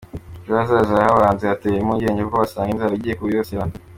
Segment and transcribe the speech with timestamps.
[0.43, 3.63] Ejo hazaza h’aba bahinzi habateye impungenge kuko basanga inzara igiye kubibasira.